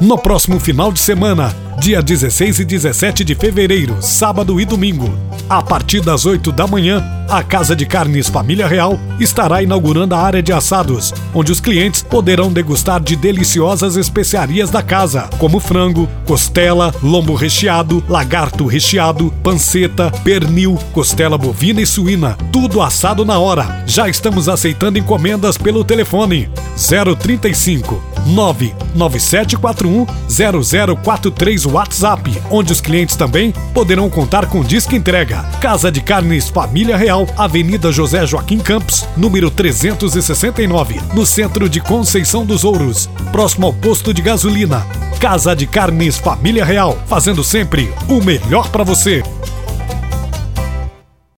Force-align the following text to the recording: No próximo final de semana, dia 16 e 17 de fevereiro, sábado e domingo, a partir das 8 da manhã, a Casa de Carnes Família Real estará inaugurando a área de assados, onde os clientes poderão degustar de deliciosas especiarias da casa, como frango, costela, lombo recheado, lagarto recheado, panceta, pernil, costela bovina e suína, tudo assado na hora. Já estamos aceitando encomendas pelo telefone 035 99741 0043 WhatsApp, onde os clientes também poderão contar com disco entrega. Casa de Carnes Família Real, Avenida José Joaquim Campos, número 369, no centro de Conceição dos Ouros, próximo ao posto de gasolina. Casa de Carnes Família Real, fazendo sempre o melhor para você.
No 0.00 0.18
próximo 0.18 0.58
final 0.60 0.92
de 0.92 1.00
semana, 1.00 1.54
dia 1.80 2.02
16 2.02 2.60
e 2.60 2.64
17 2.64 3.24
de 3.24 3.34
fevereiro, 3.34 3.96
sábado 4.00 4.60
e 4.60 4.64
domingo, 4.64 5.12
a 5.48 5.62
partir 5.62 6.00
das 6.00 6.24
8 6.26 6.52
da 6.52 6.66
manhã, 6.66 7.02
a 7.32 7.42
Casa 7.42 7.74
de 7.74 7.86
Carnes 7.86 8.28
Família 8.28 8.66
Real 8.68 9.00
estará 9.18 9.62
inaugurando 9.62 10.14
a 10.14 10.18
área 10.18 10.42
de 10.42 10.52
assados, 10.52 11.14
onde 11.34 11.50
os 11.50 11.60
clientes 11.60 12.02
poderão 12.02 12.52
degustar 12.52 13.00
de 13.00 13.16
deliciosas 13.16 13.96
especiarias 13.96 14.68
da 14.68 14.82
casa, 14.82 15.30
como 15.38 15.58
frango, 15.58 16.06
costela, 16.26 16.94
lombo 17.02 17.34
recheado, 17.34 18.04
lagarto 18.06 18.66
recheado, 18.66 19.32
panceta, 19.42 20.10
pernil, 20.22 20.78
costela 20.92 21.38
bovina 21.38 21.80
e 21.80 21.86
suína, 21.86 22.36
tudo 22.52 22.82
assado 22.82 23.24
na 23.24 23.38
hora. 23.38 23.82
Já 23.86 24.10
estamos 24.10 24.46
aceitando 24.46 24.98
encomendas 24.98 25.56
pelo 25.56 25.82
telefone 25.84 26.50
035 26.76 28.12
99741 28.26 30.06
0043 31.02 31.66
WhatsApp, 31.66 32.42
onde 32.50 32.72
os 32.72 32.80
clientes 32.80 33.16
também 33.16 33.52
poderão 33.74 34.08
contar 34.08 34.46
com 34.46 34.62
disco 34.62 34.94
entrega. 34.94 35.42
Casa 35.60 35.90
de 35.90 36.00
Carnes 36.00 36.48
Família 36.48 36.96
Real, 36.96 37.21
Avenida 37.36 37.92
José 37.92 38.26
Joaquim 38.26 38.58
Campos, 38.58 39.06
número 39.16 39.50
369, 39.50 41.00
no 41.14 41.26
centro 41.26 41.68
de 41.68 41.80
Conceição 41.80 42.44
dos 42.44 42.64
Ouros, 42.64 43.08
próximo 43.30 43.66
ao 43.66 43.72
posto 43.72 44.12
de 44.12 44.22
gasolina. 44.22 44.86
Casa 45.20 45.54
de 45.54 45.66
Carnes 45.66 46.18
Família 46.18 46.64
Real, 46.64 46.98
fazendo 47.06 47.44
sempre 47.44 47.92
o 48.08 48.22
melhor 48.22 48.68
para 48.70 48.84
você. 48.84 49.22